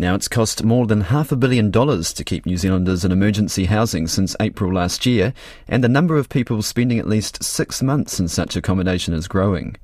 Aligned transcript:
Now, 0.00 0.14
it's 0.14 0.28
cost 0.28 0.64
more 0.64 0.86
than 0.86 1.02
half 1.02 1.30
a 1.30 1.36
billion 1.36 1.70
dollars 1.70 2.14
to 2.14 2.24
keep 2.24 2.46
New 2.46 2.56
Zealanders 2.56 3.04
in 3.04 3.12
emergency 3.12 3.66
housing 3.66 4.06
since 4.06 4.34
April 4.40 4.72
last 4.72 5.04
year, 5.04 5.34
and 5.68 5.84
the 5.84 5.90
number 5.90 6.16
of 6.16 6.30
people 6.30 6.62
spending 6.62 6.98
at 6.98 7.06
least 7.06 7.44
six 7.44 7.82
months 7.82 8.18
in 8.18 8.26
such 8.26 8.56
accommodation 8.56 9.12
is 9.12 9.28
growing. 9.28 9.76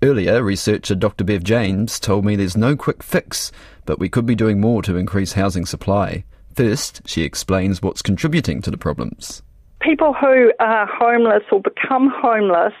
Earlier, 0.00 0.44
researcher 0.44 0.94
Dr. 0.94 1.24
Bev 1.24 1.42
James 1.42 1.98
told 1.98 2.24
me 2.24 2.36
there's 2.36 2.56
no 2.56 2.76
quick 2.76 3.02
fix, 3.02 3.50
but 3.84 3.98
we 3.98 4.08
could 4.08 4.26
be 4.26 4.36
doing 4.36 4.60
more 4.60 4.80
to 4.82 4.96
increase 4.96 5.32
housing 5.32 5.66
supply. 5.66 6.22
First, 6.54 7.02
she 7.04 7.22
explains 7.22 7.82
what's 7.82 8.00
contributing 8.00 8.62
to 8.62 8.70
the 8.70 8.78
problems. 8.78 9.42
People 9.80 10.12
who 10.12 10.52
are 10.60 10.86
homeless 10.86 11.42
or 11.50 11.60
become 11.60 12.12
homeless, 12.14 12.74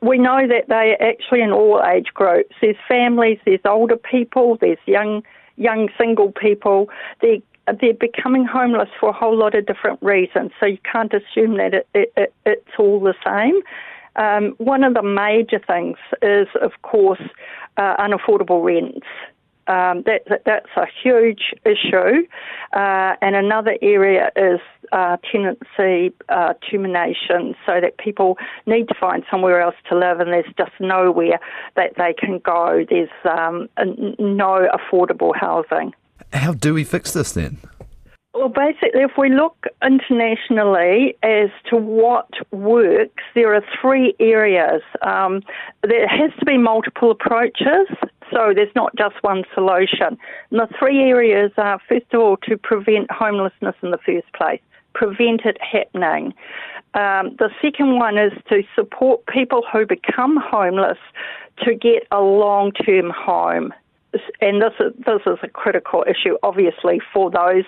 we 0.00 0.18
know 0.18 0.46
that 0.46 0.68
they're 0.68 1.00
actually 1.02 1.42
in 1.42 1.50
all 1.50 1.82
age 1.84 2.08
groups. 2.14 2.54
There's 2.60 2.76
families, 2.88 3.38
there's 3.44 3.60
older 3.64 3.96
people, 3.96 4.56
there's 4.60 4.78
young 4.86 5.22
young 5.56 5.88
single 5.98 6.32
people. 6.32 6.88
They're 7.20 7.38
they're 7.80 7.94
becoming 7.94 8.44
homeless 8.44 8.88
for 9.00 9.08
a 9.08 9.12
whole 9.12 9.36
lot 9.36 9.54
of 9.54 9.66
different 9.66 10.00
reasons. 10.00 10.52
So 10.60 10.66
you 10.66 10.78
can't 10.90 11.12
assume 11.12 11.56
that 11.56 11.74
it, 11.74 11.88
it, 11.94 12.12
it, 12.16 12.34
it's 12.44 12.70
all 12.78 13.00
the 13.00 13.14
same. 13.24 13.60
Um, 14.16 14.54
one 14.58 14.84
of 14.84 14.94
the 14.94 15.02
major 15.02 15.58
things 15.58 15.98
is, 16.22 16.46
of 16.62 16.72
course, 16.82 17.20
uh, 17.76 17.96
unaffordable 17.96 18.64
rents. 18.64 19.06
Um, 19.68 20.02
that, 20.06 20.22
that, 20.28 20.42
that's 20.44 20.70
a 20.76 20.86
huge 21.02 21.54
issue. 21.64 22.26
Uh, 22.72 23.14
and 23.20 23.34
another 23.34 23.76
area 23.82 24.30
is 24.36 24.60
uh, 24.92 25.16
tenancy 25.30 26.14
uh, 26.28 26.54
termination, 26.70 27.54
so 27.64 27.80
that 27.80 27.98
people 27.98 28.36
need 28.66 28.88
to 28.88 28.94
find 28.94 29.24
somewhere 29.30 29.60
else 29.60 29.74
to 29.88 29.96
live, 29.96 30.20
and 30.20 30.32
there's 30.32 30.52
just 30.56 30.72
nowhere 30.80 31.40
that 31.74 31.92
they 31.96 32.14
can 32.18 32.38
go. 32.38 32.84
There's 32.88 33.08
um, 33.24 33.68
no 34.18 34.68
affordable 34.72 35.32
housing. 35.34 35.92
How 36.32 36.52
do 36.52 36.74
we 36.74 36.84
fix 36.84 37.12
this 37.12 37.32
then? 37.32 37.58
Well, 38.36 38.50
basically, 38.50 39.00
if 39.00 39.12
we 39.16 39.30
look 39.30 39.66
internationally 39.82 41.16
as 41.22 41.48
to 41.70 41.76
what 41.76 42.28
works, 42.50 43.22
there 43.34 43.54
are 43.54 43.64
three 43.80 44.14
areas. 44.20 44.82
Um, 45.00 45.40
there 45.82 46.06
has 46.06 46.30
to 46.38 46.44
be 46.44 46.58
multiple 46.58 47.10
approaches, 47.10 47.88
so 48.36 48.52
there's 48.54 48.74
not 48.74 48.94
just 48.96 49.14
one 49.22 49.44
solution. 49.54 50.18
And 50.50 50.60
the 50.60 50.68
three 50.78 51.00
areas 51.00 51.52
are, 51.56 51.80
first 51.88 52.12
of 52.12 52.20
all, 52.20 52.36
to 52.48 52.58
prevent 52.58 53.10
homelessness 53.10 53.74
in 53.82 53.90
the 53.92 53.98
first 53.98 54.30
place, 54.34 54.60
prevent 54.94 55.42
it 55.44 55.56
happening. 55.60 56.34
Um, 56.94 57.36
the 57.38 57.50
second 57.62 57.98
one 57.98 58.18
is 58.18 58.32
to 58.50 58.62
support 58.74 59.24
people 59.26 59.62
who 59.72 59.86
become 59.86 60.36
homeless 60.36 60.98
to 61.64 61.74
get 61.74 62.06
a 62.10 62.20
long 62.20 62.72
term 62.72 63.10
home 63.10 63.72
and 64.40 64.62
this 64.62 64.72
is, 64.80 64.92
this 65.04 65.20
is 65.26 65.38
a 65.42 65.48
critical 65.48 66.04
issue, 66.08 66.36
obviously, 66.42 67.00
for 67.12 67.30
those 67.30 67.64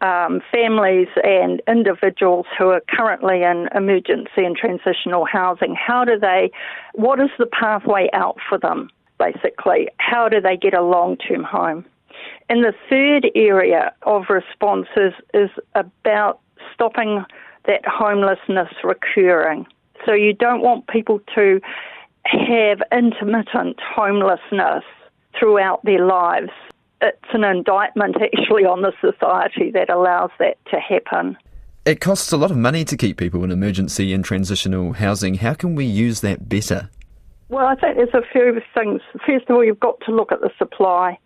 um, 0.00 0.40
families 0.52 1.08
and 1.22 1.60
individuals 1.66 2.46
who 2.58 2.68
are 2.68 2.82
currently 2.88 3.42
in 3.42 3.68
emergency 3.74 4.44
and 4.44 4.56
transitional 4.56 5.24
housing. 5.24 5.74
How 5.74 6.04
do 6.04 6.18
they, 6.18 6.50
what 6.94 7.20
is 7.20 7.30
the 7.38 7.46
pathway 7.46 8.08
out 8.12 8.38
for 8.48 8.58
them, 8.58 8.90
basically? 9.20 9.88
How 9.98 10.28
do 10.28 10.40
they 10.40 10.56
get 10.56 10.74
a 10.74 10.82
long 10.82 11.16
term 11.16 11.44
home? 11.44 11.84
And 12.48 12.64
the 12.64 12.74
third 12.88 13.30
area 13.36 13.92
of 14.02 14.24
responses 14.28 15.12
is 15.32 15.50
about 15.74 16.40
stopping 16.74 17.24
that 17.66 17.86
homelessness 17.86 18.68
recurring. 18.82 19.66
So 20.04 20.12
you 20.12 20.32
don't 20.32 20.62
want 20.62 20.88
people 20.88 21.20
to 21.34 21.60
have 22.24 22.82
intermittent 22.92 23.78
homelessness 23.80 24.84
throughout 25.38 25.84
their 25.84 26.04
lives. 26.04 26.50
It's 27.02 27.32
an 27.32 27.44
indictment 27.44 28.16
actually 28.20 28.64
on 28.64 28.82
the 28.82 28.92
society 29.00 29.70
that 29.72 29.88
allows 29.90 30.30
that 30.38 30.58
to 30.70 30.80
happen. 30.80 31.36
It 31.86 32.00
costs 32.00 32.30
a 32.32 32.36
lot 32.36 32.50
of 32.50 32.56
money 32.56 32.84
to 32.84 32.96
keep 32.96 33.16
people 33.16 33.42
in 33.42 33.50
emergency 33.50 34.12
and 34.12 34.24
transitional 34.24 34.92
housing. 34.94 35.36
How 35.36 35.54
can 35.54 35.74
we 35.74 35.86
use 35.86 36.20
that 36.20 36.48
better? 36.48 36.90
Well, 37.50 37.66
I 37.66 37.74
think 37.74 37.96
there's 37.96 38.14
a 38.14 38.22
few 38.32 38.60
things. 38.74 39.02
First 39.26 39.50
of 39.50 39.56
all, 39.56 39.64
you've 39.64 39.80
got 39.80 40.00
to 40.06 40.12
look 40.12 40.30
at 40.30 40.40
the 40.40 40.50
supply, 40.56 41.18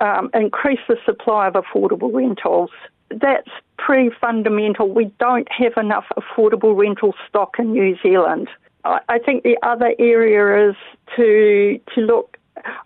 um, 0.00 0.30
increase 0.32 0.80
the 0.88 0.96
supply 1.04 1.46
of 1.46 1.54
affordable 1.54 2.12
rentals. 2.12 2.70
That's 3.10 3.50
pretty 3.76 4.08
fundamental. 4.18 4.88
We 4.88 5.12
don't 5.20 5.46
have 5.52 5.74
enough 5.76 6.06
affordable 6.16 6.74
rental 6.74 7.14
stock 7.28 7.56
in 7.58 7.72
New 7.72 7.96
Zealand. 8.02 8.48
I, 8.84 9.18
think 9.24 9.44
the 9.44 9.58
other 9.62 9.94
area 10.00 10.70
is 10.70 10.76
to 11.14 11.78
to 11.94 12.00
look 12.00 12.36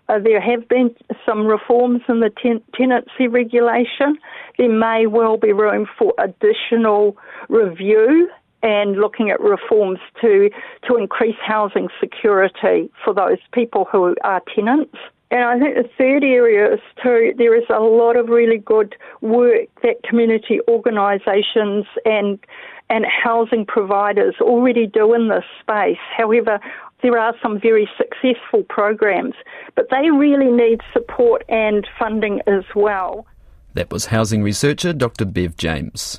uh, 0.09 0.19
there 0.19 0.39
have 0.39 0.67
been 0.67 0.93
some 1.25 1.47
reforms 1.47 2.01
in 2.07 2.19
the 2.19 2.29
ten- 2.29 2.61
tenancy 2.75 3.27
regulation. 3.27 4.19
There 4.59 4.69
may 4.69 5.07
well 5.07 5.37
be 5.37 5.53
room 5.53 5.87
for 5.97 6.13
additional 6.19 7.17
review 7.49 8.29
and 8.63 8.97
looking 8.97 9.29
at 9.29 9.39
reforms 9.39 9.99
to 10.21 10.49
to 10.87 10.97
increase 10.97 11.35
housing 11.45 11.89
security 11.99 12.89
for 13.03 13.13
those 13.13 13.39
people 13.53 13.87
who 13.91 14.15
are 14.23 14.41
tenants. 14.53 14.97
And 15.29 15.43
I 15.43 15.59
think 15.59 15.75
the 15.75 15.89
third 15.97 16.23
area 16.23 16.73
is 16.73 16.79
too, 17.03 17.33
there 17.37 17.53
is 17.53 17.65
a 17.69 17.79
lot 17.81 18.15
of 18.15 18.29
really 18.29 18.57
good 18.57 18.95
work 19.19 19.67
that 19.83 20.01
community 20.03 20.59
organisations 20.67 21.85
and 22.05 22.39
and 22.89 23.05
housing 23.05 23.65
providers 23.65 24.35
already 24.39 24.87
do 24.87 25.13
in 25.13 25.27
this 25.27 25.43
space. 25.59 25.97
However, 26.15 26.59
there 27.03 27.17
are 27.17 27.35
some 27.41 27.59
very 27.59 27.89
successful 27.97 28.63
programs, 28.69 29.35
but 29.75 29.87
they 29.91 30.09
really 30.09 30.49
need 30.51 30.79
support 30.93 31.43
and 31.49 31.85
funding 31.99 32.41
as 32.47 32.63
well. 32.75 33.27
That 33.73 33.91
was 33.91 34.07
housing 34.07 34.41
researcher 34.41 34.93
Dr. 34.93 35.25
Bev 35.25 35.57
James. 35.57 36.15